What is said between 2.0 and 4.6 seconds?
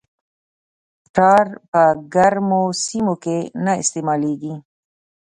ګرمو سیمو کې نه استعمالیږي